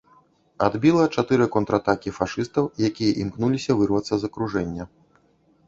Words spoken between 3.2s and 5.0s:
імкнуліся вырвацца з акружэння.